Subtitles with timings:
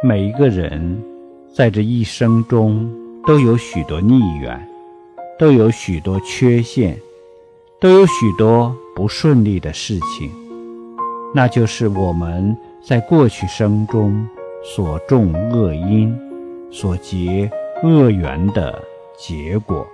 [0.00, 1.02] 每一个人
[1.52, 2.88] 在这一生中
[3.26, 4.68] 都有许多逆缘，
[5.36, 6.96] 都有许多缺陷，
[7.80, 10.30] 都有许多不顺利的事情，
[11.34, 14.24] 那就是我们在过去生中
[14.62, 16.16] 所种恶因，
[16.70, 17.50] 所结
[17.82, 18.80] 恶缘的
[19.18, 19.84] 结果。